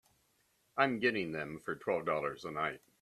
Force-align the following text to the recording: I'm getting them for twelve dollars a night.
I'm 0.77 0.97
getting 0.97 1.31
them 1.31 1.59
for 1.59 1.75
twelve 1.75 2.07
dollars 2.07 2.43
a 2.43 2.49
night. 2.49 2.81